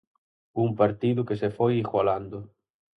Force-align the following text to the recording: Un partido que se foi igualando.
Un 0.63 0.69
partido 0.81 1.25
que 1.27 1.39
se 1.41 1.49
foi 1.57 1.73
igualando. 1.83 2.37